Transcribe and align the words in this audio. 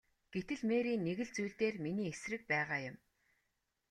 Гэтэл 0.35 0.61
Мэри 0.69 0.93
нэг 1.05 1.17
л 1.25 1.29
зүйл 1.35 1.55
дээр 1.59 1.75
миний 1.83 2.09
эсрэг 2.13 2.41
байгаа 2.51 2.79
юм. 2.89 2.97